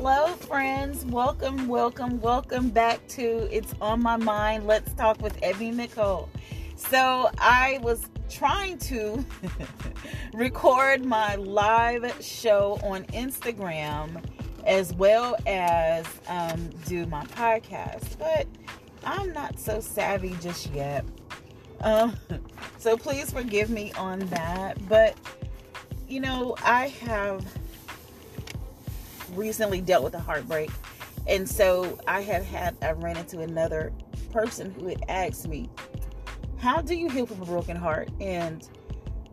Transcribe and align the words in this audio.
Hello, 0.00 0.28
friends. 0.28 1.04
Welcome, 1.06 1.66
welcome, 1.66 2.20
welcome 2.20 2.68
back 2.70 3.04
to 3.08 3.48
It's 3.52 3.74
On 3.80 4.00
My 4.00 4.16
Mind. 4.16 4.64
Let's 4.64 4.92
talk 4.92 5.20
with 5.20 5.36
Evie 5.42 5.72
Nicole. 5.72 6.28
So, 6.76 7.28
I 7.36 7.80
was 7.82 8.08
trying 8.30 8.78
to 8.78 9.26
record 10.34 11.04
my 11.04 11.34
live 11.34 12.14
show 12.22 12.78
on 12.84 13.06
Instagram 13.06 14.22
as 14.64 14.94
well 14.94 15.34
as 15.48 16.06
um, 16.28 16.70
do 16.86 17.04
my 17.06 17.24
podcast, 17.26 18.18
but 18.20 18.46
I'm 19.02 19.32
not 19.32 19.58
so 19.58 19.80
savvy 19.80 20.36
just 20.40 20.72
yet. 20.72 21.04
Um, 21.80 22.16
so, 22.78 22.96
please 22.96 23.32
forgive 23.32 23.68
me 23.68 23.92
on 23.94 24.20
that. 24.26 24.78
But, 24.88 25.16
you 26.06 26.20
know, 26.20 26.54
I 26.62 26.86
have 27.00 27.44
recently 29.38 29.80
dealt 29.80 30.04
with 30.04 30.14
a 30.14 30.20
heartbreak. 30.20 30.70
And 31.26 31.48
so 31.48 31.98
I 32.06 32.22
have 32.22 32.44
had, 32.44 32.76
I 32.82 32.92
ran 32.92 33.16
into 33.16 33.40
another 33.40 33.92
person 34.32 34.72
who 34.72 34.88
had 34.88 35.04
asked 35.08 35.48
me, 35.48 35.68
How 36.58 36.80
do 36.80 36.94
you 36.94 37.08
heal 37.08 37.26
from 37.26 37.42
a 37.42 37.46
broken 37.46 37.76
heart? 37.76 38.10
And 38.20 38.68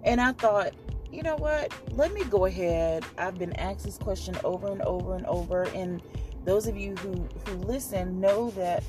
and 0.04 0.22
I 0.22 0.34
thought, 0.34 0.74
you 1.12 1.24
know 1.24 1.36
what? 1.36 1.74
Let 1.94 2.14
me 2.14 2.24
go 2.26 2.46
ahead. 2.46 3.06
I've 3.18 3.40
been 3.40 3.54
asked 3.54 3.86
this 3.86 3.98
question 3.98 4.38
over 4.44 4.68
and 4.68 4.82
over 4.84 5.16
and 5.16 5.26
over. 5.26 5.64
And 5.70 6.02
those 6.44 6.68
of 6.68 6.78
you 6.78 6.96
who, 6.98 7.28
who 7.48 7.56
listen 7.58 8.20
know 8.20 8.52
that 8.52 8.84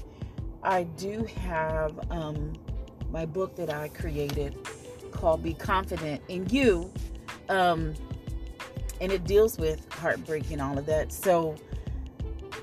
I 0.63 0.83
do 0.83 1.25
have 1.41 1.99
um, 2.11 2.53
my 3.11 3.25
book 3.25 3.57
that 3.57 3.73
I 3.73 3.89
created 3.89 4.57
called 5.13 5.43
Be 5.43 5.55
Confident 5.55 6.21
in 6.29 6.47
You. 6.51 6.93
Um, 7.49 7.95
and 9.01 9.13
it 9.13 9.25
deals 9.25 9.59
with 9.59 9.91
heartbreak 9.93 10.51
and 10.51 10.61
all 10.61 10.79
of 10.79 10.87
that. 10.87 11.13
So, 11.13 11.57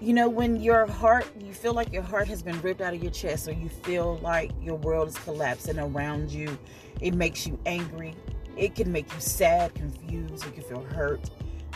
you 0.01 0.13
know, 0.13 0.27
when 0.27 0.61
your 0.61 0.85
heart, 0.85 1.25
you 1.39 1.53
feel 1.53 1.73
like 1.73 1.93
your 1.93 2.03
heart 2.03 2.27
has 2.27 2.41
been 2.41 2.59
ripped 2.61 2.81
out 2.81 2.93
of 2.93 3.01
your 3.01 3.11
chest, 3.11 3.47
or 3.47 3.51
you 3.53 3.69
feel 3.69 4.17
like 4.17 4.51
your 4.61 4.75
world 4.75 5.07
is 5.07 5.17
collapsing 5.17 5.79
around 5.79 6.31
you, 6.31 6.57
it 7.01 7.13
makes 7.13 7.47
you 7.47 7.59
angry. 7.65 8.15
It 8.57 8.75
can 8.75 8.91
make 8.91 9.11
you 9.13 9.19
sad, 9.19 9.73
confused. 9.73 10.45
You 10.45 10.51
can 10.51 10.63
feel 10.63 10.83
hurt, 10.83 11.29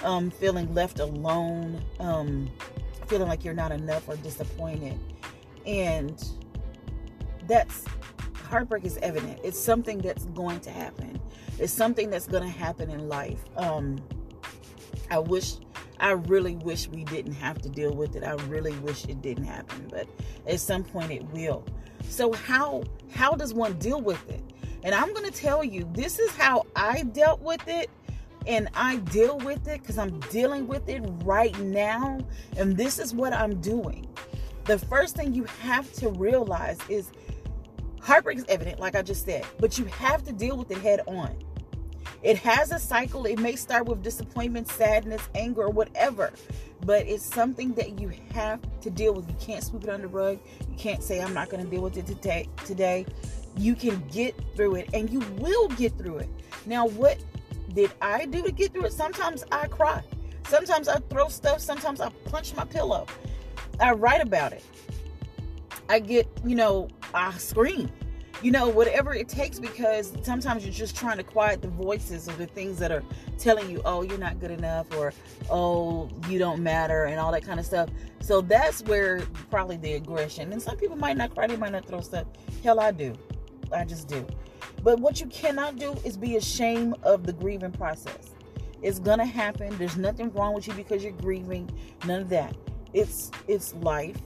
um, 0.03 0.30
feeling 0.30 0.73
left 0.73 1.00
alone, 1.00 1.83
um, 2.00 2.50
feeling 3.08 3.28
like 3.28 3.44
you're 3.44 3.53
not 3.53 3.72
enough 3.72 4.08
or 4.08 4.16
disappointed. 4.17 5.00
And 5.66 6.23
that's 7.47 7.85
heartbreak 8.50 8.85
is 8.85 8.97
evident. 8.97 9.39
It's 9.44 9.59
something 9.59 10.00
that's 10.00 10.25
going 10.25 10.59
to 10.61 10.69
happen. 10.69 11.19
It's 11.59 11.73
something 11.73 12.09
that's 12.09 12.28
going 12.28 12.44
to 12.44 12.50
happen 12.50 12.89
in 12.89 13.09
life. 13.09 13.44
Um, 13.58 13.97
I 15.09 15.19
wish, 15.19 15.55
I 16.00 16.11
really 16.11 16.55
wish 16.55 16.88
we 16.88 17.03
didn't 17.05 17.33
have 17.33 17.61
to 17.61 17.69
deal 17.69 17.94
with 17.94 18.16
it. 18.16 18.23
I 18.23 18.33
really 18.45 18.73
wish 18.80 19.05
it 19.05 19.22
didn't 19.22 19.45
happen, 19.45 19.88
but 19.89 20.08
at 20.45 20.59
some 20.59 20.83
point 20.83 21.11
it 21.11 21.23
will. 21.31 21.66
So 22.03 22.33
how 22.33 22.83
how 23.11 23.33
does 23.33 23.53
one 23.53 23.78
deal 23.80 24.02
with 24.02 24.30
it? 24.30 24.41
And 24.83 24.94
I'm 24.94 25.13
going 25.13 25.25
to 25.25 25.31
tell 25.31 25.63
you, 25.63 25.89
this 25.94 26.19
is 26.19 26.31
how 26.35 26.66
I 26.75 27.03
dealt 27.03 27.41
with 27.41 27.67
it 27.67 27.89
and 28.45 28.69
I 28.73 28.97
deal 28.97 29.38
with 29.39 29.67
it 29.67 29.81
because 29.81 29.97
I'm 29.97 30.19
dealing 30.31 30.67
with 30.67 30.88
it 30.88 31.02
right 31.23 31.58
now. 31.59 32.19
And 32.55 32.78
this 32.78 33.00
is 33.00 33.13
what 33.13 33.33
I'm 33.33 33.59
doing. 33.59 34.08
The 34.66 34.80
first 34.80 35.16
thing 35.16 35.33
you 35.33 35.44
have 35.61 35.91
to 35.94 36.09
realize 36.11 36.78
is 36.89 37.11
heartbreak 38.02 38.38
is 38.38 38.45
evident, 38.47 38.80
like 38.80 38.95
I 38.95 39.02
just 39.02 39.25
said, 39.25 39.45
but 39.59 39.78
you 39.78 39.85
have 39.85 40.23
to 40.23 40.31
deal 40.31 40.58
with 40.58 40.72
it 40.72 40.78
head 40.78 41.02
on. 41.08 41.38
It 42.23 42.38
has 42.39 42.72
a 42.72 42.80
cycle. 42.80 43.25
It 43.25 43.39
may 43.39 43.55
start 43.55 43.86
with 43.86 44.03
disappointment, 44.03 44.68
sadness, 44.68 45.22
anger, 45.35 45.63
or 45.63 45.69
whatever, 45.69 46.34
but 46.85 47.06
it's 47.07 47.23
something 47.23 47.73
that 47.73 48.00
you 48.00 48.12
have 48.34 48.59
to 48.81 48.90
deal 48.90 49.13
with. 49.13 49.28
You 49.29 49.35
can't 49.40 49.63
sweep 49.63 49.84
it 49.84 49.90
under 49.90 50.07
the 50.07 50.13
rug. 50.13 50.40
You 50.69 50.75
can't 50.78 51.03
say, 51.03 51.22
I'm 51.22 51.34
not 51.34 51.50
going 51.50 51.63
to 51.63 51.69
deal 51.69 51.81
with 51.81 51.97
it 51.97 52.07
today. 52.07 52.47
Today, 52.66 53.06
you 53.56 53.75
can 53.75 54.03
get 54.12 54.35
through 54.56 54.75
it, 54.75 54.90
and 54.94 55.09
you 55.09 55.19
will 55.38 55.67
get 55.69 55.97
through 55.97 56.17
it. 56.17 56.29
Now, 56.66 56.88
what 56.88 57.17
did 57.73 57.91
I 58.01 58.25
do 58.25 58.44
to 58.44 58.51
get 58.51 58.73
through 58.73 58.85
it? 58.85 58.94
Sometimes 58.94 59.44
I 59.51 59.67
cry. 59.67 60.03
Sometimes 60.47 60.88
I 60.88 61.00
throw 61.09 61.28
stuff. 61.28 61.59
Sometimes 61.59 62.01
I 62.01 62.09
punch 62.25 62.56
my 62.56 62.66
pillow. 62.66 63.06
I 63.79 63.91
write 63.91 64.22
about 64.22 64.53
it. 64.53 64.63
I 65.90 66.00
get, 66.00 66.28
you 66.44 66.56
know, 66.56 66.90
I 67.13 67.31
scream 67.38 67.90
you 68.42 68.52
know, 68.52 68.68
whatever 68.68 69.14
it 69.14 69.28
takes 69.28 69.59
because 69.59 70.14
sometimes 70.22 70.64
you're 70.64 70.74
just 70.74 70.96
trying 70.96 71.18
to 71.18 71.24
quiet 71.24 71.62
the 71.62 71.68
voices 71.68 72.28
of 72.28 72.38
the 72.38 72.46
things 72.46 72.78
that 72.80 72.92
are 72.92 73.03
telling 73.38 73.70
you, 73.70 73.81
oh, 73.86 74.03
you're 74.03 74.18
not 74.18 74.40
good 74.40 74.52
enough 74.52 74.86
or 74.96 75.14
oh, 75.50 76.09
you 76.30 76.38
don't 76.38 76.62
matter 76.62 77.06
and 77.06 77.20
all 77.20 77.31
that 77.31 77.44
kind 77.44 77.59
of 77.59 77.66
stuff. 77.66 77.90
So 78.22 78.42
that's 78.42 78.84
where 78.84 79.22
probably 79.50 79.78
the 79.78 79.94
aggression. 79.94 80.52
And 80.52 80.62
some 80.62 80.78
people 80.78 80.96
might 80.96 81.18
not 81.18 81.34
cry, 81.34 81.47
they 81.47 81.58
might 81.58 81.72
not 81.72 81.86
throw 81.86 82.02
stuff. 82.02 82.28
Hell, 82.64 82.80
I 82.80 82.92
do. 82.92 83.14
I 83.72 83.86
just 83.86 84.08
do. 84.08 84.26
But 84.84 85.00
what 85.00 85.20
you 85.20 85.28
cannot 85.28 85.78
do 85.78 85.96
is 86.06 86.18
be 86.18 86.38
ashamed 86.38 86.96
of 87.03 87.26
the 87.26 87.34
grieving 87.34 87.72
process. 87.72 88.31
It's 88.81 89.00
gonna 89.00 89.26
happen. 89.26 89.76
There's 89.78 89.97
nothing 89.97 90.31
wrong 90.34 90.53
with 90.53 90.68
you 90.68 90.74
because 90.74 91.03
you're 91.03 91.14
grieving. 91.14 91.70
None 92.06 92.22
of 92.22 92.30
that. 92.30 92.56
It's 92.94 93.31
it's 93.47 93.74
life 93.76 94.18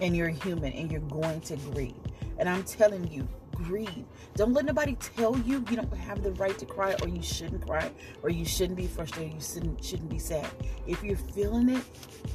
and 0.00 0.16
you're 0.16 0.28
human 0.28 0.72
and 0.72 0.90
you're 0.90 1.00
going 1.00 1.40
to 1.42 1.56
grieve. 1.56 1.94
And 2.38 2.48
I'm 2.48 2.64
telling 2.64 3.10
you, 3.10 3.26
grieve. 3.54 4.04
Don't 4.34 4.52
let 4.52 4.64
nobody 4.64 4.96
tell 4.96 5.38
you 5.38 5.64
you 5.70 5.76
don't 5.76 5.96
have 5.96 6.22
the 6.22 6.32
right 6.32 6.58
to 6.58 6.66
cry 6.66 6.94
or 7.02 7.08
you 7.08 7.22
shouldn't 7.22 7.66
cry 7.66 7.90
or 8.22 8.30
you 8.30 8.44
shouldn't 8.44 8.76
be 8.76 8.86
frustrated, 8.86 9.34
you 9.34 9.40
shouldn't 9.40 9.84
shouldn't 9.84 10.10
be 10.10 10.18
sad. 10.18 10.48
If 10.86 11.02
you're 11.02 11.16
feeling 11.16 11.68
it, 11.68 11.84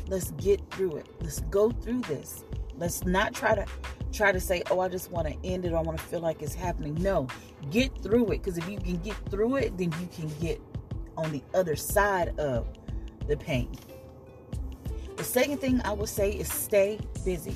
let's 0.08 0.32
get 0.32 0.62
through 0.72 0.98
it. 0.98 1.08
Let's 1.22 1.42
go 1.42 1.72
through 1.72 2.02
this. 2.02 2.44
Let's 2.78 3.06
not 3.06 3.34
try 3.34 3.56
to 3.56 3.66
try 4.12 4.32
to 4.32 4.40
say, 4.40 4.64
"Oh, 4.72 4.80
I 4.80 4.88
just 4.88 5.12
want 5.12 5.28
to 5.28 5.36
end 5.48 5.66
it 5.66 5.74
or 5.74 5.78
I 5.78 5.82
want 5.82 5.98
to 5.98 6.04
feel 6.04 6.22
like 6.22 6.42
it's 6.42 6.56
happening." 6.56 6.96
No. 6.96 7.28
Get 7.72 7.96
through 8.02 8.26
it 8.28 8.44
because 8.44 8.58
if 8.58 8.70
you 8.70 8.78
can 8.78 8.98
get 8.98 9.16
through 9.30 9.58
it, 9.58 9.78
then 9.78 9.94
you 10.00 10.08
can 10.14 10.30
get 10.40 10.62
on 11.18 11.32
the 11.32 11.44
other 11.54 11.76
side 11.76 12.40
of 12.40 12.68
the 13.28 13.36
pain. 13.36 13.70
The 15.18 15.24
second 15.26 15.60
thing 15.60 15.82
I 15.84 15.92
would 15.92 16.08
say 16.08 16.32
is 16.32 16.52
stay 16.52 16.98
busy. 17.26 17.54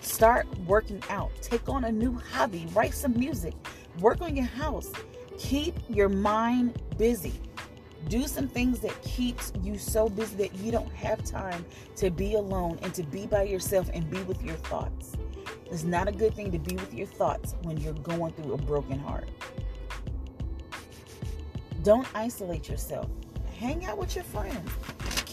Start 0.00 0.46
working 0.66 1.02
out. 1.10 1.30
Take 1.42 1.68
on 1.68 1.84
a 1.84 1.92
new 1.92 2.14
hobby. 2.32 2.66
Write 2.72 2.94
some 2.94 3.18
music. 3.18 3.54
Work 4.00 4.20
on 4.20 4.36
your 4.36 4.46
house. 4.46 4.90
Keep 5.38 5.76
your 5.88 6.08
mind 6.08 6.80
busy. 6.96 7.40
Do 8.08 8.26
some 8.26 8.48
things 8.48 8.80
that 8.80 9.00
keeps 9.02 9.52
you 9.62 9.76
so 9.76 10.08
busy 10.08 10.36
that 10.36 10.54
you 10.54 10.72
don't 10.72 10.92
have 10.92 11.24
time 11.24 11.64
to 11.96 12.10
be 12.10 12.34
alone 12.34 12.78
and 12.82 12.94
to 12.94 13.02
be 13.02 13.26
by 13.26 13.42
yourself 13.42 13.90
and 13.92 14.08
be 14.10 14.22
with 14.22 14.42
your 14.42 14.56
thoughts. 14.56 15.16
It's 15.70 15.84
not 15.84 16.08
a 16.08 16.12
good 16.12 16.34
thing 16.34 16.50
to 16.52 16.58
be 16.58 16.76
with 16.76 16.94
your 16.94 17.06
thoughts 17.06 17.54
when 17.62 17.76
you're 17.78 17.92
going 17.92 18.32
through 18.32 18.54
a 18.54 18.56
broken 18.56 18.98
heart. 18.98 19.28
Don't 21.82 22.06
isolate 22.14 22.68
yourself. 22.68 23.08
Hang 23.58 23.84
out 23.84 23.98
with 23.98 24.14
your 24.14 24.24
friends. 24.24 24.70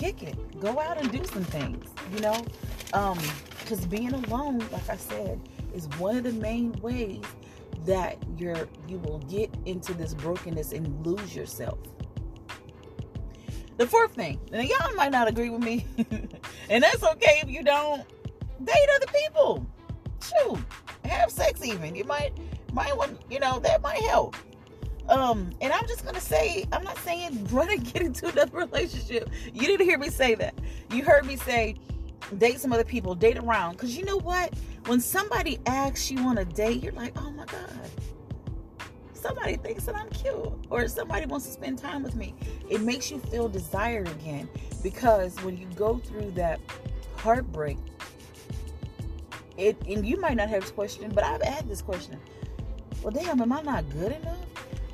Kick 0.06 0.22
it. 0.22 0.60
Go 0.60 0.80
out 0.80 1.00
and 1.02 1.12
do 1.12 1.24
some 1.26 1.44
things. 1.44 1.84
You 2.14 2.20
know, 2.20 2.46
um, 2.94 3.18
because 3.60 3.88
being 3.88 4.14
alone, 4.14 4.60
like 4.72 4.88
I 4.88 4.98
said, 4.98 5.42
is 5.74 5.88
one 5.98 6.16
of 6.16 6.24
the 6.24 6.32
main 6.34 6.74
ways 6.74 7.24
that 7.86 8.18
you're 8.38 8.68
you 8.88 9.00
will 9.00 9.18
get 9.18 9.50
into 9.66 9.96
this 9.96 10.14
brokenness 10.14 10.74
and 10.74 11.04
lose 11.04 11.36
yourself. 11.36 11.80
The 13.78 13.88
fourth 13.88 14.14
thing, 14.14 14.40
and 14.52 14.70
y'all 14.70 14.94
might 14.94 15.12
not 15.12 15.28
agree 15.28 15.50
with 15.50 15.64
me, 15.64 15.88
and 16.70 16.84
that's 16.84 17.04
okay 17.04 17.40
if 17.42 17.50
you 17.50 17.64
don't 17.64 18.06
date 18.64 18.90
other 18.98 19.12
people. 19.24 19.66
Shoot, 20.24 20.60
have 21.04 21.32
sex 21.32 21.66
even. 21.66 21.96
You 21.96 22.04
might 22.04 22.32
might 22.74 22.96
want 22.96 23.20
you 23.28 23.40
know 23.40 23.58
that 23.58 23.82
might 23.82 24.04
help. 24.04 24.36
Um, 25.08 25.52
and 25.62 25.72
I'm 25.72 25.86
just 25.88 26.04
gonna 26.06 26.20
say, 26.20 26.66
I'm 26.72 26.84
not 26.84 26.98
saying 27.00 27.48
run 27.52 27.70
and 27.70 27.94
get 27.94 28.02
into 28.02 28.28
another 28.28 28.58
relationship. 28.58 29.30
You 29.54 29.68
didn't 29.68 29.86
hear 29.86 29.98
me 29.98 30.10
say 30.10 30.36
that. 30.36 30.56
You 30.92 31.04
heard 31.04 31.26
me 31.26 31.36
say 31.36 31.76
date 32.38 32.60
some 32.60 32.74
other 32.74 32.84
people, 32.84 33.16
date 33.16 33.38
around. 33.38 33.74
Because 33.74 33.96
you 33.98 34.04
know 34.06 34.18
what? 34.18 34.54
When 34.88 35.00
somebody 35.00 35.60
asks 35.66 36.12
you 36.12 36.20
on 36.20 36.40
a 36.40 36.46
date, 36.46 36.82
you're 36.84 36.94
like, 36.94 37.14
oh 37.20 37.32
my 37.32 37.46
God, 37.46 37.90
somebody 39.14 39.58
thinks 39.58 39.86
that 39.86 39.96
I'm 39.96 40.10
cute, 40.10 40.54
or 40.70 40.88
somebody 40.88 41.26
wants 41.26 41.46
to 41.48 41.52
spend 41.52 41.80
time 41.80 42.04
with 42.04 42.16
me. 42.16 42.36
It 42.70 42.82
makes 42.82 43.10
you 43.10 43.20
feel 43.20 43.48
desired 43.48 44.08
again. 44.08 44.48
Because 44.84 45.36
when 45.42 45.58
you 45.58 45.68
go 45.76 45.98
through 45.98 46.32
that 46.32 46.60
heartbreak, 47.18 47.78
it 49.58 49.78
and 49.88 50.06
you 50.06 50.20
might 50.20 50.36
not 50.36 50.50
have 50.50 50.62
this 50.62 50.72
question, 50.72 51.12
but 51.14 51.24
I've 51.24 51.42
had 51.42 51.68
this 51.68 51.82
question. 51.82 52.20
Well, 53.02 53.12
damn, 53.12 53.42
am 53.42 53.52
I 53.52 53.62
not 53.62 53.90
good 53.90 54.12
enough? 54.12 54.38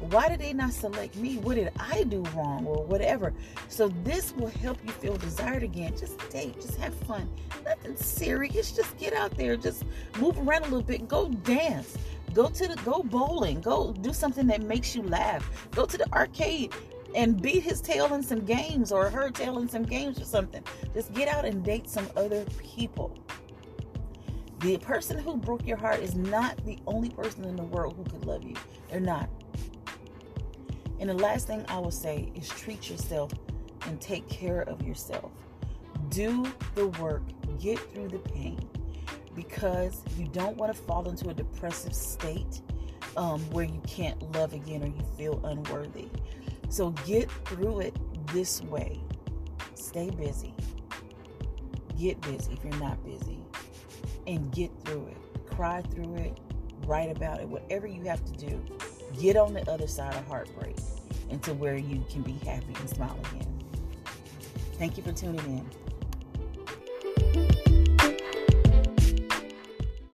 Why 0.09 0.27
did 0.29 0.39
they 0.39 0.51
not 0.51 0.73
select 0.73 1.15
me? 1.15 1.37
What 1.37 1.55
did 1.55 1.71
I 1.79 2.03
do 2.03 2.23
wrong 2.35 2.65
or 2.65 2.83
whatever? 2.83 3.33
So 3.69 3.89
this 4.03 4.33
will 4.35 4.47
help 4.47 4.77
you 4.83 4.91
feel 4.91 5.15
desired 5.15 5.63
again. 5.63 5.95
Just 5.97 6.17
date, 6.29 6.55
just 6.59 6.77
have 6.79 6.93
fun. 6.93 7.29
Nothing 7.63 7.95
serious. 7.95 8.71
Just 8.71 8.97
get 8.97 9.13
out 9.13 9.37
there, 9.37 9.55
just 9.55 9.85
move 10.19 10.37
around 10.39 10.63
a 10.63 10.65
little 10.65 10.81
bit, 10.81 11.07
go 11.07 11.29
dance. 11.29 11.97
Go 12.33 12.49
to 12.49 12.67
the 12.67 12.75
go 12.83 13.03
bowling, 13.03 13.61
go 13.61 13.93
do 13.93 14.13
something 14.13 14.47
that 14.47 14.61
makes 14.61 14.95
you 14.95 15.03
laugh. 15.03 15.49
Go 15.71 15.85
to 15.85 15.97
the 15.97 16.11
arcade. 16.13 16.73
and 17.15 17.41
beat 17.41 17.63
his 17.63 17.81
tail 17.81 18.13
in 18.13 18.23
some 18.23 18.39
games 18.41 18.91
or 18.91 19.09
her 19.09 19.29
tail 19.29 19.59
in 19.59 19.67
some 19.67 19.83
games 19.83 20.19
or 20.19 20.25
something. 20.25 20.63
Just 20.93 21.13
get 21.13 21.27
out 21.27 21.45
and 21.45 21.63
date 21.63 21.89
some 21.89 22.07
other 22.15 22.45
people. 22.59 23.17
The 24.59 24.77
person 24.77 25.17
who 25.17 25.37
broke 25.37 25.65
your 25.65 25.77
heart 25.77 25.99
is 26.01 26.15
not 26.15 26.63
the 26.65 26.77
only 26.85 27.09
person 27.09 27.45
in 27.45 27.55
the 27.55 27.63
world 27.63 27.95
who 27.97 28.03
could 28.03 28.25
love 28.25 28.43
you. 28.43 28.55
They're 28.89 28.99
not. 28.99 29.29
And 31.01 31.09
the 31.09 31.15
last 31.15 31.47
thing 31.47 31.65
I 31.67 31.79
will 31.79 31.89
say 31.89 32.31
is 32.35 32.47
treat 32.47 32.87
yourself 32.87 33.31
and 33.87 33.99
take 33.99 34.29
care 34.29 34.61
of 34.61 34.83
yourself. 34.83 35.31
Do 36.09 36.45
the 36.75 36.87
work, 36.87 37.23
get 37.59 37.79
through 37.91 38.09
the 38.09 38.19
pain 38.19 38.59
because 39.35 40.03
you 40.15 40.27
don't 40.27 40.55
want 40.57 40.75
to 40.75 40.79
fall 40.79 41.09
into 41.09 41.29
a 41.29 41.33
depressive 41.33 41.95
state 41.95 42.61
um, 43.17 43.39
where 43.49 43.65
you 43.65 43.81
can't 43.87 44.31
love 44.33 44.53
again 44.53 44.83
or 44.83 44.87
you 44.87 45.03
feel 45.17 45.43
unworthy. 45.43 46.07
So 46.69 46.91
get 47.07 47.31
through 47.45 47.79
it 47.79 47.97
this 48.31 48.61
way. 48.61 49.01
Stay 49.73 50.11
busy. 50.11 50.53
Get 51.97 52.21
busy 52.21 52.53
if 52.53 52.63
you're 52.63 52.79
not 52.79 53.03
busy 53.03 53.39
and 54.27 54.51
get 54.51 54.69
through 54.85 55.07
it. 55.07 55.47
Cry 55.49 55.81
through 55.81 56.15
it, 56.17 56.39
write 56.85 57.09
about 57.09 57.39
it, 57.39 57.47
whatever 57.49 57.87
you 57.87 58.03
have 58.03 58.23
to 58.25 58.33
do. 58.33 58.63
Get 59.19 59.35
on 59.35 59.53
the 59.53 59.69
other 59.69 59.87
side 59.87 60.13
of 60.13 60.25
heartbreak 60.27 60.77
into 61.31 61.53
where 61.53 61.77
you 61.77 62.03
can 62.09 62.21
be 62.21 62.33
happy 62.45 62.75
and 62.75 62.89
smile 62.89 63.17
again. 63.31 63.47
Thank 64.77 64.97
you 64.97 65.03
for 65.03 65.11
tuning 65.11 65.39
in. 65.45 65.80